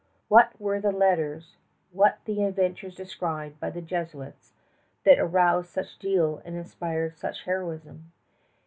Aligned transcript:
What 0.29 0.59
were 0.59 0.79
the 0.81 0.91
letters, 0.91 1.57
what 1.91 2.17
the 2.25 2.43
adventures 2.43 2.95
described 2.95 3.59
by 3.59 3.69
the 3.69 3.83
Jesuits, 3.83 4.53
that 5.03 5.19
aroused 5.19 5.69
such 5.69 6.01
zeal 6.01 6.41
and 6.43 6.55
inspired 6.55 7.15
such 7.19 7.43
heroism? 7.43 8.11